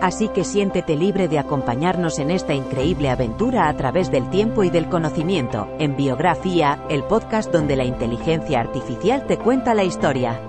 Así 0.00 0.28
que 0.28 0.44
siéntete 0.44 0.94
libre 0.96 1.26
de 1.26 1.38
acompañarnos 1.38 2.18
en 2.20 2.30
esta 2.30 2.54
increíble 2.54 3.10
aventura 3.10 3.68
a 3.68 3.76
través 3.76 4.10
del 4.10 4.30
tiempo 4.30 4.62
y 4.62 4.70
del 4.70 4.88
conocimiento, 4.88 5.68
en 5.78 5.96
Biografía, 5.96 6.84
el 6.88 7.02
podcast 7.04 7.50
donde 7.50 7.74
la 7.74 7.84
inteligencia 7.84 8.60
artificial 8.60 9.26
te 9.26 9.38
cuenta 9.38 9.74
la 9.74 9.84
historia. 9.84 10.40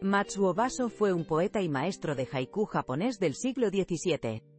Matsuo 0.00 0.54
Baso 0.54 0.88
fue 0.88 1.12
un 1.12 1.24
poeta 1.24 1.60
y 1.60 1.68
maestro 1.68 2.14
de 2.14 2.28
haiku 2.30 2.64
japonés 2.66 3.18
del 3.18 3.34
siglo 3.34 3.68
XVII. 3.68 4.57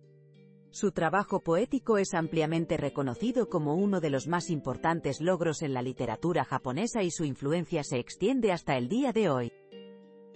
Su 0.72 0.92
trabajo 0.92 1.40
poético 1.40 1.98
es 1.98 2.14
ampliamente 2.14 2.78
reconocido 2.78 3.50
como 3.50 3.74
uno 3.74 4.00
de 4.00 4.12
los 4.12 4.28
más 4.28 4.52
importantes 4.52 5.20
logros 5.20 5.64
en 5.64 5.74
la 5.74 5.82
literatura 5.82 6.46
japonesa 6.46 7.02
y 7.02 7.10
su 7.10 7.26
influencia 7.26 7.84
se 7.84 7.98
extiende 7.98 8.52
hasta 8.52 8.78
el 8.78 8.88
día 8.88 9.12
de 9.12 9.30
hoy. 9.30 9.52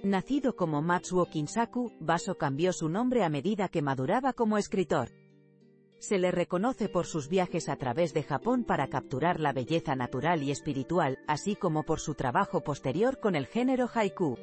Nacido 0.03 0.55
como 0.55 0.81
Matsuo 0.81 1.27
Kinsaku, 1.27 1.93
Baso 1.99 2.35
cambió 2.35 2.73
su 2.73 2.89
nombre 2.89 3.23
a 3.23 3.29
medida 3.29 3.69
que 3.69 3.83
maduraba 3.83 4.33
como 4.33 4.57
escritor. 4.57 5.09
Se 5.99 6.17
le 6.17 6.31
reconoce 6.31 6.89
por 6.89 7.05
sus 7.05 7.29
viajes 7.29 7.69
a 7.69 7.77
través 7.77 8.13
de 8.13 8.23
Japón 8.23 8.65
para 8.65 8.87
capturar 8.87 9.39
la 9.39 9.53
belleza 9.53 9.95
natural 9.95 10.41
y 10.43 10.51
espiritual, 10.51 11.19
así 11.27 11.55
como 11.55 11.83
por 11.83 11.99
su 11.99 12.15
trabajo 12.15 12.61
posterior 12.61 13.19
con 13.19 13.35
el 13.35 13.45
género 13.45 13.87
haiku. 13.93 14.35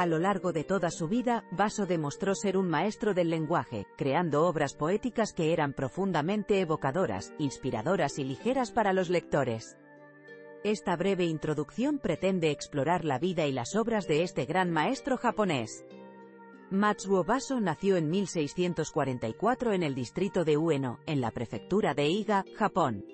A 0.00 0.06
lo 0.06 0.18
largo 0.18 0.54
de 0.54 0.64
toda 0.64 0.90
su 0.90 1.08
vida, 1.08 1.44
Baso 1.50 1.84
demostró 1.84 2.34
ser 2.34 2.56
un 2.56 2.70
maestro 2.70 3.12
del 3.12 3.28
lenguaje, 3.28 3.86
creando 3.98 4.46
obras 4.46 4.72
poéticas 4.72 5.34
que 5.34 5.52
eran 5.52 5.74
profundamente 5.74 6.58
evocadoras, 6.58 7.34
inspiradoras 7.38 8.18
y 8.18 8.24
ligeras 8.24 8.72
para 8.72 8.94
los 8.94 9.10
lectores. 9.10 9.76
Esta 10.64 10.96
breve 10.96 11.26
introducción 11.26 11.98
pretende 11.98 12.50
explorar 12.50 13.04
la 13.04 13.18
vida 13.18 13.46
y 13.46 13.52
las 13.52 13.76
obras 13.76 14.06
de 14.06 14.22
este 14.22 14.46
gran 14.46 14.70
maestro 14.70 15.18
japonés. 15.18 15.84
Matsuo 16.70 17.22
Baso 17.22 17.60
nació 17.60 17.98
en 17.98 18.08
1644 18.08 19.74
en 19.74 19.82
el 19.82 19.94
distrito 19.94 20.46
de 20.46 20.56
Ueno, 20.56 20.98
en 21.04 21.20
la 21.20 21.30
prefectura 21.30 21.92
de 21.92 22.08
Iga, 22.08 22.46
Japón. 22.56 23.04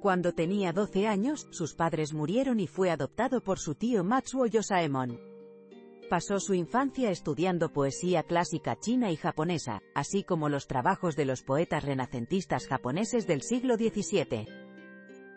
Cuando 0.00 0.30
tenía 0.34 0.72
12 0.72 1.08
años, 1.08 1.48
sus 1.50 1.74
padres 1.74 2.14
murieron 2.14 2.60
y 2.60 2.68
fue 2.68 2.92
adoptado 2.92 3.42
por 3.42 3.58
su 3.58 3.74
tío 3.74 4.04
Matsuo 4.04 4.46
Yosaemon. 4.46 5.34
Pasó 6.08 6.38
su 6.38 6.54
infancia 6.54 7.10
estudiando 7.10 7.72
poesía 7.72 8.22
clásica 8.22 8.76
china 8.78 9.10
y 9.10 9.16
japonesa, 9.16 9.82
así 9.92 10.22
como 10.22 10.48
los 10.48 10.68
trabajos 10.68 11.16
de 11.16 11.24
los 11.24 11.42
poetas 11.42 11.82
renacentistas 11.84 12.68
japoneses 12.68 13.26
del 13.26 13.42
siglo 13.42 13.74
XVII. 13.74 14.46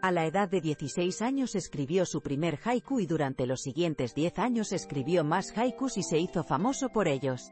A 0.03 0.11
la 0.11 0.27
edad 0.27 0.47
de 0.47 0.61
16 0.61 1.23
años 1.23 1.55
escribió 1.55 2.05
su 2.05 2.21
primer 2.21 2.59
haiku 2.63 2.99
y 2.99 3.07
durante 3.07 3.47
los 3.47 3.61
siguientes 3.61 4.13
10 4.13 4.37
años 4.37 4.71
escribió 4.71 5.23
más 5.23 5.57
haikus 5.57 5.97
y 5.97 6.03
se 6.03 6.19
hizo 6.19 6.43
famoso 6.43 6.89
por 6.89 7.07
ellos. 7.07 7.49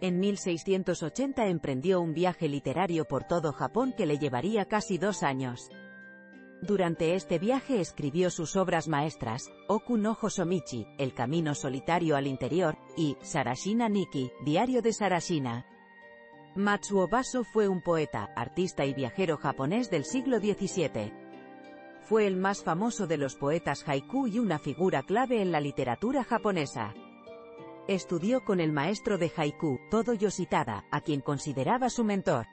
En 0.00 0.20
1680 0.20 1.48
emprendió 1.48 2.00
un 2.00 2.14
viaje 2.14 2.48
literario 2.48 3.06
por 3.06 3.24
todo 3.24 3.52
Japón 3.52 3.92
que 3.96 4.06
le 4.06 4.18
llevaría 4.18 4.66
casi 4.66 4.98
dos 4.98 5.24
años. 5.24 5.68
Durante 6.62 7.14
este 7.14 7.38
viaje 7.38 7.80
escribió 7.80 8.30
sus 8.30 8.54
obras 8.54 8.86
maestras, 8.86 9.50
Oku 9.66 9.96
no 9.96 10.16
Hosomichi, 10.20 10.86
El 10.98 11.14
camino 11.14 11.54
solitario 11.54 12.16
al 12.16 12.26
interior, 12.26 12.76
y 12.96 13.16
Sarashina 13.22 13.88
Niki, 13.88 14.30
Diario 14.44 14.82
de 14.82 14.92
Sarashina. 14.92 15.66
Matsuo 16.54 17.08
Baso 17.08 17.44
fue 17.44 17.66
un 17.66 17.80
poeta, 17.80 18.28
artista 18.36 18.84
y 18.84 18.92
viajero 18.92 19.38
japonés 19.38 19.88
del 19.88 20.04
siglo 20.04 20.38
XVII. 20.38 21.12
Fue 22.02 22.26
el 22.26 22.36
más 22.36 22.62
famoso 22.62 23.06
de 23.06 23.16
los 23.16 23.36
poetas 23.36 23.88
haiku 23.88 24.26
y 24.26 24.38
una 24.38 24.58
figura 24.58 25.02
clave 25.02 25.40
en 25.40 25.52
la 25.52 25.60
literatura 25.60 26.24
japonesa. 26.24 26.92
Estudió 27.88 28.44
con 28.44 28.60
el 28.60 28.72
maestro 28.72 29.16
de 29.16 29.32
haiku, 29.34 29.78
Todo 29.90 30.12
Yoshitada, 30.12 30.84
a 30.90 31.00
quien 31.00 31.22
consideraba 31.22 31.88
su 31.88 32.04
mentor. 32.04 32.46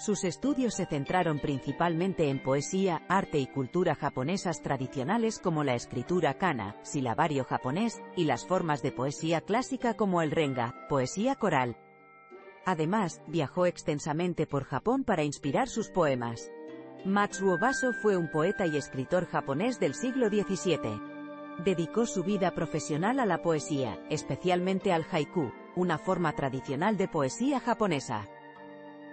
Sus 0.00 0.24
estudios 0.24 0.76
se 0.76 0.86
centraron 0.86 1.40
principalmente 1.40 2.30
en 2.30 2.42
poesía, 2.42 3.02
arte 3.06 3.38
y 3.38 3.46
cultura 3.46 3.94
japonesas 3.94 4.62
tradicionales 4.62 5.38
como 5.38 5.62
la 5.62 5.74
escritura 5.74 6.38
kana, 6.38 6.74
silabario 6.82 7.44
japonés, 7.44 8.00
y 8.16 8.24
las 8.24 8.46
formas 8.46 8.80
de 8.80 8.92
poesía 8.92 9.42
clásica 9.42 9.92
como 9.92 10.22
el 10.22 10.30
renga, 10.30 10.74
poesía 10.88 11.34
coral. 11.34 11.76
Además, 12.64 13.20
viajó 13.26 13.66
extensamente 13.66 14.46
por 14.46 14.64
Japón 14.64 15.04
para 15.04 15.22
inspirar 15.22 15.68
sus 15.68 15.90
poemas. 15.90 16.50
Matsuo 17.04 17.58
Baso 17.58 17.92
fue 17.92 18.16
un 18.16 18.30
poeta 18.30 18.66
y 18.66 18.78
escritor 18.78 19.26
japonés 19.26 19.78
del 19.80 19.94
siglo 19.94 20.30
XVII. 20.30 20.98
Dedicó 21.62 22.06
su 22.06 22.24
vida 22.24 22.52
profesional 22.52 23.20
a 23.20 23.26
la 23.26 23.42
poesía, 23.42 24.02
especialmente 24.08 24.94
al 24.94 25.04
haiku, 25.12 25.52
una 25.76 25.98
forma 25.98 26.32
tradicional 26.32 26.96
de 26.96 27.06
poesía 27.06 27.60
japonesa. 27.60 28.26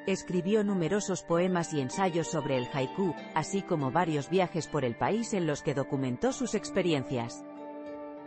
Escribió 0.08 0.64
numerosos 0.64 1.22
poemas 1.22 1.74
y 1.74 1.82
ensayos 1.82 2.28
sobre 2.28 2.58
el 2.58 2.70
haiku, 2.74 3.14
así 3.36 3.62
como 3.62 3.92
varios 3.92 4.30
viajes 4.30 4.66
por 4.68 4.86
el 4.86 4.96
país 4.96 5.34
en 5.34 5.46
los 5.46 5.62
que 5.62 5.74
documentó 5.74 6.32
sus 6.32 6.56
experiencias. 6.56 7.44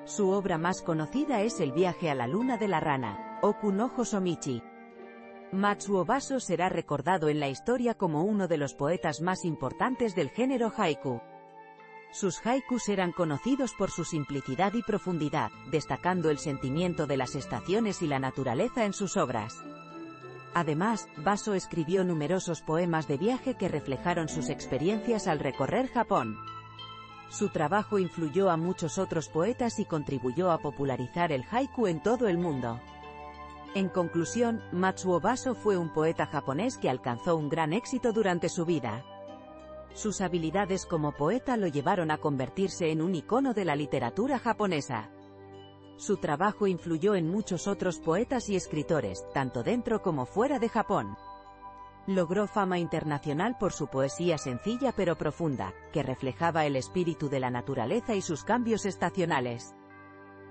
Su 0.05 0.29
obra 0.29 0.59
más 0.59 0.83
conocida 0.83 1.41
es 1.41 1.59
El 1.59 1.73
viaje 1.73 2.11
a 2.11 2.15
la 2.15 2.27
luna 2.27 2.59
de 2.59 2.69
la 2.69 2.81
rana, 2.81 3.39
Oku 3.41 3.73
no 3.73 3.91
Hosomichi. 3.97 4.63
Matsuo 5.53 6.05
Baso 6.05 6.39
será 6.39 6.69
recordado 6.69 7.31
en 7.31 7.41
la 7.41 7.49
historia 7.49 7.95
como 7.95 8.25
uno 8.25 8.47
de 8.47 8.59
los 8.59 8.75
poetas 8.75 9.23
más 9.23 9.47
importantes 9.47 10.15
del 10.15 10.29
género 10.29 10.71
haiku. 10.77 11.23
Sus 12.13 12.45
haikus 12.45 12.91
eran 12.91 13.13
conocidos 13.13 13.73
por 13.73 13.91
su 13.91 14.05
simplicidad 14.05 14.75
y 14.75 14.83
profundidad, 14.83 15.51
destacando 15.71 16.29
el 16.29 16.37
sentimiento 16.37 17.07
de 17.07 17.17
las 17.17 17.35
estaciones 17.37 18.03
y 18.03 18.07
la 18.07 18.19
naturaleza 18.19 18.85
en 18.85 18.93
sus 18.93 19.17
obras. 19.17 19.55
Además, 20.55 21.09
Baso 21.17 21.55
escribió 21.55 22.05
numerosos 22.05 22.61
poemas 22.61 23.07
de 23.07 23.17
viaje 23.19 23.55
que 23.55 23.69
reflejaron 23.69 24.29
sus 24.29 24.49
experiencias 24.49 25.29
al 25.29 25.39
recorrer 25.39 25.89
Japón. 25.89 26.37
Su 27.29 27.51
trabajo 27.51 28.01
influyó 28.01 28.51
a 28.51 28.57
muchos 28.57 28.99
otros 28.99 29.29
poetas 29.29 29.79
y 29.79 29.85
contribuyó 29.85 30.51
a 30.51 30.59
popularizar 30.59 31.31
el 31.31 31.45
haiku 31.49 31.87
en 31.87 32.03
todo 32.03 32.27
el 32.27 32.39
mundo. 32.39 32.81
En 33.75 33.89
conclusión, 33.89 34.61
Matsuo 34.73 35.21
Baso 35.21 35.55
fue 35.55 35.77
un 35.77 35.93
poeta 35.93 36.27
japonés 36.27 36.77
que 36.77 36.91
alcanzó 36.91 37.37
un 37.37 37.49
gran 37.49 37.73
éxito 37.73 38.13
durante 38.13 38.49
su 38.49 38.67
vida. 38.67 39.05
Sus 39.95 40.21
habilidades 40.21 40.87
como 40.87 41.13
poeta 41.13 41.57
lo 41.57 41.69
llevaron 41.69 42.11
a 42.11 42.19
convertirse 42.19 42.91
en 42.91 43.01
un 43.01 43.15
icono 43.15 43.55
de 43.55 43.65
la 43.65 43.77
literatura 43.77 44.41
japonesa. 44.41 45.11
Su 46.01 46.17
trabajo 46.17 46.67
influyó 46.67 47.15
en 47.15 47.29
muchos 47.29 47.69
otros 47.69 47.99
poetas 47.99 48.49
y 48.49 48.57
escritores, 48.57 49.23
tanto 49.35 49.63
dentro 49.63 50.01
como 50.01 50.25
fuera 50.25 50.59
de 50.59 50.71
Japón. 50.71 51.15
Logró 52.07 52.47
fama 52.47 52.79
internacional 52.79 53.59
por 53.59 53.75
su 53.75 53.89
poesía 53.89 54.39
sencilla 54.39 54.93
pero 54.97 55.19
profunda, 55.19 55.75
que 55.93 56.03
reflejaba 56.03 56.65
el 56.65 56.77
espíritu 56.77 57.29
de 57.29 57.41
la 57.41 57.51
naturaleza 57.51 58.15
y 58.15 58.23
sus 58.23 58.45
cambios 58.45 58.87
estacionales. 58.87 59.75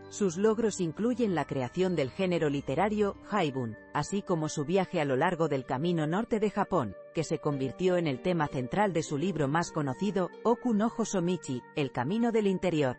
Sus 0.09 0.37
logros 0.37 0.79
incluyen 0.79 1.33
la 1.33 1.45
creación 1.45 1.95
del 1.95 2.11
género 2.11 2.51
literario, 2.51 3.15
Haibun, 3.31 3.75
así 3.91 4.21
como 4.21 4.49
su 4.49 4.65
viaje 4.65 5.01
a 5.01 5.05
lo 5.05 5.15
largo 5.15 5.47
del 5.47 5.65
camino 5.65 6.05
norte 6.05 6.39
de 6.39 6.51
Japón, 6.51 6.95
que 7.15 7.23
se 7.23 7.39
convirtió 7.39 7.97
en 7.97 8.05
el 8.05 8.21
tema 8.21 8.45
central 8.45 8.93
de 8.93 9.01
su 9.01 9.17
libro 9.17 9.47
más 9.47 9.71
conocido, 9.71 10.29
Oku 10.43 10.75
no 10.75 10.91
Hosomichi, 10.95 11.63
El 11.75 11.91
camino 11.91 12.31
del 12.31 12.45
interior. 12.45 12.97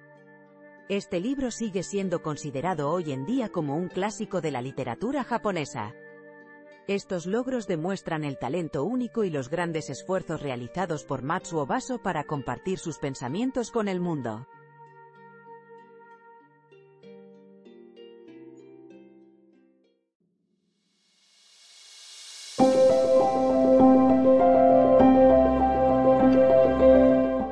Este 0.90 1.20
libro 1.20 1.52
sigue 1.52 1.84
siendo 1.84 2.20
considerado 2.20 2.90
hoy 2.90 3.12
en 3.12 3.24
día 3.24 3.48
como 3.48 3.76
un 3.76 3.86
clásico 3.86 4.40
de 4.40 4.50
la 4.50 4.60
literatura 4.60 5.22
japonesa. 5.22 5.94
Estos 6.88 7.26
logros 7.26 7.68
demuestran 7.68 8.24
el 8.24 8.40
talento 8.40 8.82
único 8.82 9.22
y 9.22 9.30
los 9.30 9.50
grandes 9.50 9.88
esfuerzos 9.88 10.42
realizados 10.42 11.04
por 11.04 11.22
Matsuo 11.22 11.64
Baso 11.64 12.02
para 12.02 12.24
compartir 12.24 12.80
sus 12.80 12.98
pensamientos 12.98 13.70
con 13.70 13.86
el 13.86 14.00
mundo. 14.00 14.48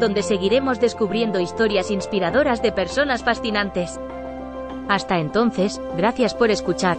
donde 0.00 0.24
seguiremos 0.24 0.80
descubriendo 0.80 1.38
historias 1.38 1.90
inspiradoras 1.90 2.62
de 2.62 2.72
personas 2.72 3.22
fascinantes. 3.22 4.00
Hasta 4.88 5.20
entonces, 5.20 5.80
gracias 5.96 6.34
por 6.34 6.50
escuchar. 6.50 6.98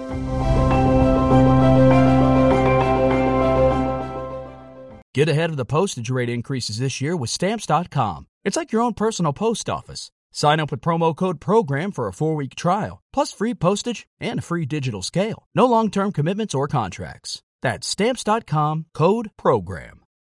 Get 5.14 5.28
ahead 5.28 5.50
of 5.50 5.58
the 5.58 5.66
postage 5.66 6.10
rate 6.10 6.30
increases 6.30 6.78
this 6.78 7.02
year 7.02 7.18
with 7.18 7.30
stamps.com. 7.30 8.28
It's 8.46 8.56
like 8.56 8.72
your 8.72 8.82
own 8.82 8.94
personal 8.94 9.34
post 9.34 9.70
office. 9.70 10.10
Sign 10.32 10.62
up 10.62 10.72
with 10.72 10.80
promo 10.80 11.14
code 11.14 11.42
PROGRAM 11.42 11.92
for 11.92 12.08
a 12.08 12.14
four 12.14 12.36
week 12.36 12.56
trial, 12.56 13.02
plus 13.12 13.34
free 13.34 13.54
postage 13.54 14.08
and 14.22 14.40
a 14.40 14.42
free 14.42 14.66
digital 14.66 15.02
scale. 15.02 15.44
No 15.54 15.66
long 15.66 15.92
term 15.92 16.14
commitments 16.14 16.56
or 16.56 16.70
contracts. 16.70 17.44
That's 17.62 17.88
stamps.com 17.88 18.86
code 18.94 19.32
PROGRAM. 19.38 20.01